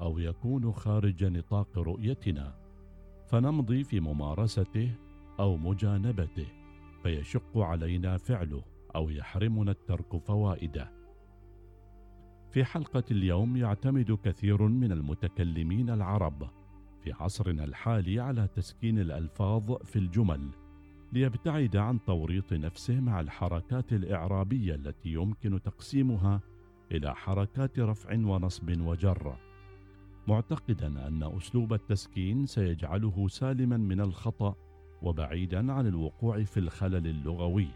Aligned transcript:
أو 0.00 0.18
يكون 0.18 0.72
خارج 0.72 1.24
نطاق 1.24 1.78
رؤيتنا 1.78 2.54
فنمضي 3.26 3.84
في 3.84 4.00
ممارسته 4.00 4.90
أو 5.40 5.56
مجانبته 5.56 6.46
فيشق 7.02 7.58
علينا 7.58 8.16
فعله 8.16 8.62
أو 8.94 9.10
يحرمنا 9.10 9.70
الترك 9.70 10.16
فوائده. 10.16 10.92
في 12.50 12.64
حلقة 12.64 13.04
اليوم 13.10 13.56
يعتمد 13.56 14.18
كثير 14.24 14.62
من 14.62 14.92
المتكلمين 14.92 15.90
العرب 15.90 16.50
في 17.04 17.12
عصرنا 17.12 17.64
الحالي 17.64 18.20
على 18.20 18.48
تسكين 18.54 18.98
الألفاظ 18.98 19.72
في 19.72 19.98
الجمل 19.98 20.50
ليبتعد 21.12 21.76
عن 21.76 22.04
توريط 22.04 22.52
نفسه 22.52 23.00
مع 23.00 23.20
الحركات 23.20 23.92
الإعرابية 23.92 24.74
التي 24.74 25.08
يمكن 25.08 25.62
تقسيمها 25.62 26.40
إلى 26.92 27.14
حركات 27.14 27.78
رفع 27.78 28.14
ونصب 28.14 28.80
وجر. 28.80 29.36
معتقدا 30.28 30.86
أن 30.86 31.22
أسلوب 31.36 31.72
التسكين 31.72 32.46
سيجعله 32.46 33.28
سالما 33.28 33.76
من 33.76 34.00
الخطأ 34.00 34.54
وبعيدا 35.02 35.72
عن 35.72 35.86
الوقوع 35.86 36.42
في 36.42 36.60
الخلل 36.60 37.06
اللغوي. 37.06 37.68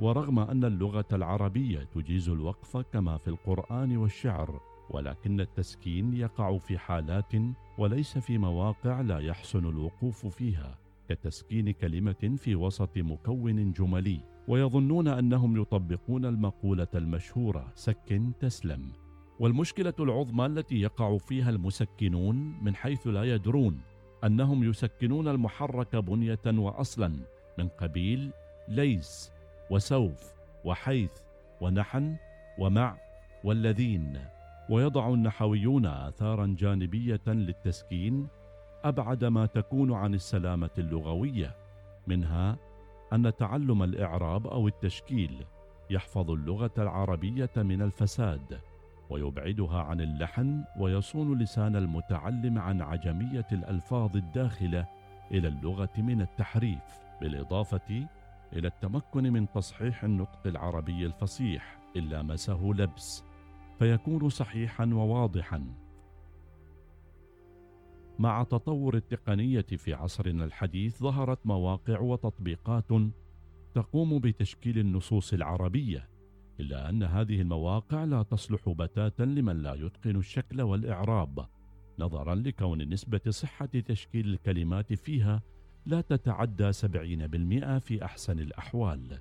ورغم 0.00 0.38
أن 0.38 0.64
اللغة 0.64 1.06
العربية 1.12 1.82
تجيز 1.94 2.28
الوقف 2.28 2.76
كما 2.76 3.18
في 3.18 3.28
القرآن 3.28 3.96
والشعر 3.96 4.60
ولكن 4.90 5.40
التسكين 5.40 6.14
يقع 6.14 6.58
في 6.58 6.78
حالات 6.78 7.32
وليس 7.78 8.18
في 8.18 8.38
مواقع 8.38 9.00
لا 9.00 9.18
يحسن 9.18 9.68
الوقوف 9.68 10.26
فيها 10.26 10.78
كتسكين 11.08 11.70
كلمة 11.70 12.36
في 12.36 12.54
وسط 12.54 12.98
مكون 12.98 13.72
جملي. 13.72 14.20
ويظنون 14.48 15.08
أنهم 15.08 15.60
يطبقون 15.60 16.24
المقولة 16.24 16.88
المشهورة 16.94 17.72
سكن 17.74 18.32
تسلم 18.40 19.05
والمشكلة 19.40 19.94
العظمى 20.00 20.46
التي 20.46 20.80
يقع 20.80 21.18
فيها 21.18 21.50
المسكنون 21.50 22.64
من 22.64 22.74
حيث 22.74 23.06
لا 23.06 23.24
يدرون 23.24 23.80
أنهم 24.24 24.64
يسكنون 24.64 25.28
المحرك 25.28 25.96
بنية 25.96 26.40
واصلا 26.46 27.16
من 27.58 27.68
قبيل 27.68 28.30
ليس 28.68 29.32
وسوف 29.70 30.32
وحيث 30.64 31.10
ونحن 31.60 32.16
ومع 32.58 32.98
والذين. 33.44 34.20
ويضع 34.70 35.08
النحويون 35.08 35.86
اثارا 35.86 36.56
جانبية 36.58 37.20
للتسكين 37.26 38.28
أبعد 38.84 39.24
ما 39.24 39.46
تكون 39.46 39.92
عن 39.92 40.14
السلامة 40.14 40.70
اللغوية 40.78 41.56
منها 42.06 42.58
أن 43.12 43.36
تعلم 43.36 43.82
الإعراب 43.82 44.46
أو 44.46 44.68
التشكيل 44.68 45.44
يحفظ 45.90 46.30
اللغة 46.30 46.72
العربية 46.78 47.50
من 47.56 47.82
الفساد. 47.82 48.60
ويبعدها 49.10 49.82
عن 49.82 50.00
اللحن 50.00 50.64
ويصون 50.78 51.38
لسان 51.38 51.76
المتعلم 51.76 52.58
عن 52.58 52.82
عجمية 52.82 53.46
الألفاظ 53.52 54.16
الداخلة 54.16 54.86
إلى 55.30 55.48
اللغة 55.48 55.92
من 55.98 56.20
التحريف 56.20 56.82
بالإضافة 57.20 58.08
إلى 58.52 58.68
التمكن 58.68 59.32
من 59.32 59.50
تصحيح 59.50 60.04
النطق 60.04 60.46
العربي 60.46 61.06
الفصيح 61.06 61.78
إلا 61.96 62.22
مسه 62.22 62.72
لبس 62.72 63.24
فيكون 63.78 64.28
صحيحا 64.28 64.84
وواضحا. 64.84 65.64
مع 68.18 68.42
تطور 68.42 68.96
التقنية 68.96 69.66
في 69.76 69.94
عصرنا 69.94 70.44
الحديث 70.44 70.98
ظهرت 71.02 71.46
مواقع 71.46 72.00
وتطبيقات 72.00 72.92
تقوم 73.74 74.18
بتشكيل 74.18 74.78
النصوص 74.78 75.32
العربية 75.32 76.08
إلا 76.60 76.88
أن 76.88 77.02
هذه 77.02 77.40
المواقع 77.40 78.04
لا 78.04 78.22
تصلح 78.22 78.68
بتاتا 78.68 79.22
لمن 79.22 79.62
لا 79.62 79.74
يتقن 79.74 80.16
الشكل 80.16 80.62
والإعراب 80.62 81.46
نظرا 81.98 82.34
لكون 82.34 82.88
نسبة 82.88 83.20
صحة 83.28 83.66
تشكيل 83.66 84.28
الكلمات 84.28 84.92
فيها 84.92 85.42
لا 85.86 86.00
تتعدى 86.00 86.72
70% 86.72 87.78
في 87.78 88.04
أحسن 88.04 88.38
الأحوال. 88.38 89.20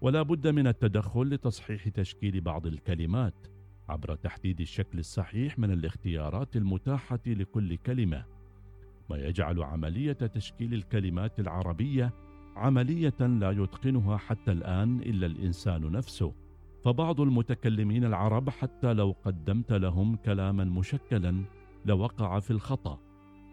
ولا 0.00 0.22
بد 0.22 0.46
من 0.48 0.66
التدخل 0.66 1.22
لتصحيح 1.22 1.88
تشكيل 1.88 2.40
بعض 2.40 2.66
الكلمات 2.66 3.46
عبر 3.88 4.14
تحديد 4.14 4.60
الشكل 4.60 4.98
الصحيح 4.98 5.58
من 5.58 5.70
الاختيارات 5.70 6.56
المتاحة 6.56 7.20
لكل 7.26 7.76
كلمة. 7.76 8.24
ما 9.10 9.16
يجعل 9.16 9.62
عملية 9.62 10.12
تشكيل 10.12 10.74
الكلمات 10.74 11.40
العربية 11.40 12.12
عملية 12.56 13.20
لا 13.20 13.50
يتقنها 13.50 14.16
حتى 14.16 14.52
الآن 14.52 15.00
إلا 15.00 15.26
الإنسان 15.26 15.92
نفسه. 15.92 16.32
فبعض 16.84 17.20
المتكلمين 17.20 18.04
العرب 18.04 18.50
حتى 18.50 18.92
لو 18.92 19.14
قدمت 19.24 19.72
لهم 19.72 20.16
كلاما 20.16 20.64
مشكلا 20.64 21.44
لوقع 21.84 22.40
في 22.40 22.50
الخطأ. 22.50 22.98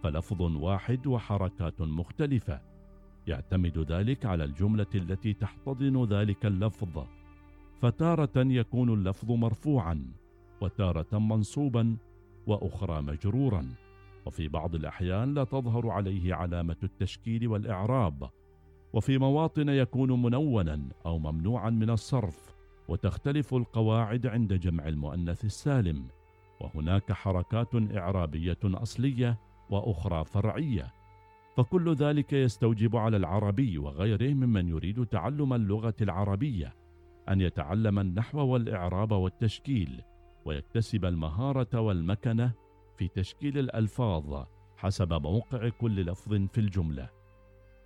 فلفظ 0.03 0.41
واحد 0.41 1.07
وحركات 1.07 1.81
مختلفة. 1.81 2.61
يعتمد 3.27 3.77
ذلك 3.91 4.25
على 4.25 4.43
الجملة 4.43 4.87
التي 4.95 5.33
تحتضن 5.33 6.05
ذلك 6.05 6.45
اللفظ. 6.45 7.03
فتارة 7.81 8.31
يكون 8.35 8.93
اللفظ 8.93 9.31
مرفوعا 9.31 10.05
وتارة 10.61 11.19
منصوبا 11.19 11.97
وأخرى 12.47 13.01
مجرورا. 13.01 13.69
وفي 14.25 14.47
بعض 14.47 14.75
الأحيان 14.75 15.33
لا 15.33 15.43
تظهر 15.43 15.89
عليه 15.89 16.33
علامة 16.33 16.77
التشكيل 16.83 17.47
والإعراب. 17.47 18.29
وفي 18.97 19.17
مواطن 19.17 19.69
يكون 19.69 20.21
منونا 20.21 20.89
أو 21.05 21.19
ممنوعا 21.19 21.69
من 21.69 21.89
الصرف 21.89 22.55
وتختلف 22.87 23.53
القواعد 23.53 24.27
عند 24.27 24.53
جمع 24.53 24.87
المؤنث 24.87 25.45
السالم. 25.45 26.07
وهناك 26.61 27.11
حركات 27.11 27.75
إعرابية 27.75 28.57
أصلية 28.63 29.39
وأخرى 29.69 30.25
فرعية. 30.25 30.93
فكل 31.57 31.93
ذلك 31.93 32.33
يستوجب 32.33 32.95
على 32.95 33.17
العربي 33.17 33.77
وغيره 33.77 34.33
ممن 34.33 34.67
يريد 34.67 35.05
تعلم 35.05 35.53
اللغة 35.53 35.95
العربية 36.01 36.75
أن 37.29 37.41
يتعلم 37.41 37.99
النحو 37.99 38.39
والإعراب 38.39 39.11
والتشكيل 39.11 40.01
ويكتسب 40.45 41.05
المهارة 41.05 41.79
والمكنة 41.81 42.51
في 42.97 43.07
تشكيل 43.07 43.57
الألفاظ 43.57 44.43
حسب 44.77 45.13
موقع 45.13 45.69
كل 45.69 46.05
لفظ 46.05 46.33
في 46.33 46.57
الجملة. 46.57 47.16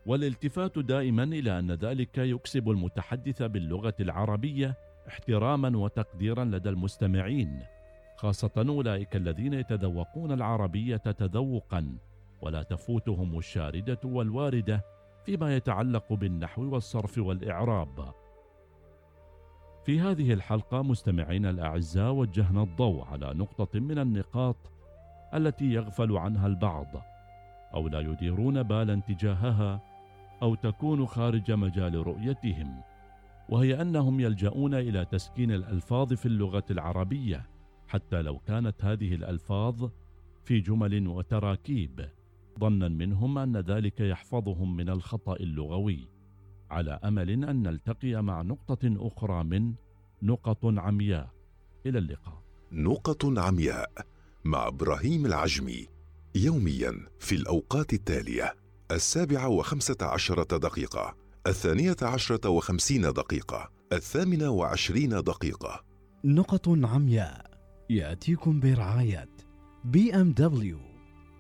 والالتفات 0.06 0.80
دائما 0.80 1.24
إلى 1.24 1.60
أن 1.60 1.72
ذلك 1.72 2.18
يكسب 2.18 2.70
المتحدث 2.70 3.42
باللغة 3.42 3.96
العربية 4.00 4.78
احتراما 5.08 5.78
وتقديرا 5.78 6.46
لدى 6.46 6.70
المستمعين 6.70 7.64
خاصة 8.16 8.52
أولئك 8.58 9.16
الذين 9.16 9.54
يتذوقون 9.54 10.32
العربية 10.32 10.98
تذوقا 10.98 11.98
ولا 12.42 12.64
تفوتهم 12.64 13.38
الشاردة 13.38 14.00
والواردة 14.04 14.86
فيما 15.26 15.56
يتعلق 15.56 16.14
بالنحو 16.14 16.74
والصرف 16.74 17.18
والإعراب. 17.18 18.14
في 19.86 20.00
هذه 20.00 20.34
الحلقة 20.34 20.82
مستمعينا 20.82 21.50
الأعزاء 21.50 22.12
وجهنا 22.12 22.64
الضوء 22.64 23.04
على 23.04 23.34
نقطة 23.34 23.80
من 23.80 24.00
النقاط 24.00 24.72
التي 25.34 25.66
يغفل 25.66 26.18
عنها 26.18 26.48
البعض 26.48 26.88
أو 27.74 27.88
لا 27.88 28.00
يديرون 28.00 28.64
بالا 28.64 29.02
تجاهها. 29.08 29.91
أو 30.42 30.56
تكون 30.56 31.06
خارج 31.06 31.52
مجال 31.52 32.08
رؤيتهم 32.08 32.82
وهي 33.50 33.82
أنهم 33.82 34.20
يلجؤون 34.20 34.74
إلى 34.74 35.06
تسكين 35.06 35.52
الألفاظ 35.52 36.14
في 36.14 36.26
اللغة 36.26 36.66
العربية 36.72 37.50
حتى 37.88 38.22
لو 38.22 38.40
كانت 38.40 38.86
هذه 38.86 39.16
الألفاظ 39.16 39.90
في 40.44 40.60
جمل 40.60 41.08
وتراكيب. 41.08 42.10
ظنا 42.60 42.88
منهم 42.88 43.38
أن 43.38 43.58
ذلك 43.58 44.00
يحفظهم 44.00 44.76
من 44.76 44.90
الخطأ 44.90 45.36
اللغوي 45.36 46.08
على 46.70 47.00
أمل 47.04 47.30
أن 47.30 47.64
نلتقي 47.64 48.24
مع 48.24 48.42
نقطة 48.42 48.80
أخرى 48.84 49.44
من 49.44 49.74
نقط 50.24 50.66
عمياء. 50.66 51.30
إلى 51.86 52.00
اللقاء. 52.00 52.44
نقط 52.72 53.26
عمياء 53.26 53.92
مع 54.46 54.68
إبراهيم 54.68 55.26
العجمي 55.26 55.88
يوميا 56.36 56.92
في 57.20 57.36
الأوقات 57.36 57.94
التالية. 57.94 58.61
السابعة 58.92 59.48
وخمسة 59.50 59.98
عشرة 60.02 60.58
دقيقة 60.58 61.16
الثانية 61.48 61.96
عشرة 62.02 62.50
وخمسين 62.50 63.02
دقيقة 63.02 63.70
الثامنة 63.94 64.50
وعشرين 64.50 65.10
دقيقة. 65.10 65.84
نقط 66.26 66.70
عمياء 66.70 67.52
يأتيكم 67.90 68.60
برعاية 68.60 69.30
بي 69.86 70.16
إم 70.16 70.32
دبليو. 70.32 70.80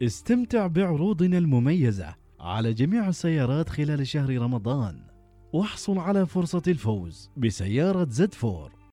استمتع 0.03 0.68
بعروضنا 0.68 1.38
المميزة 1.38 2.15
على 2.39 2.74
جميع 2.74 3.07
السيارات 3.09 3.69
خلال 3.69 4.07
شهر 4.07 4.38
رمضان 4.38 5.07
واحصل 5.54 5.97
على 5.97 6.25
فرصة 6.25 6.63
الفوز 6.68 7.30
بسيارة 7.38 8.07
Z4. 8.10 8.81